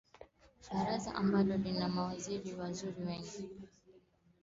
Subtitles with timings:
[0.73, 3.43] baraza ambalo lina mawaziri waziri wengi